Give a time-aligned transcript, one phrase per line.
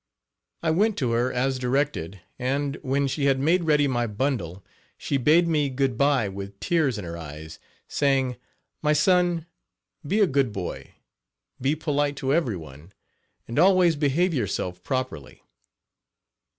[0.63, 4.07] I went to her as directed, and, when she had Page 6 made ready my
[4.07, 4.65] bundle,
[4.97, 8.37] she bade me good by wit tears in her eyes, saying:
[8.81, 9.45] "My son,
[10.03, 10.95] be a good boy;
[11.61, 12.93] be polite to every one,
[13.47, 15.43] and always behave yourself properly."